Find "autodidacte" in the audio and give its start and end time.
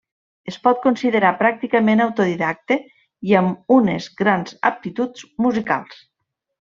2.07-2.79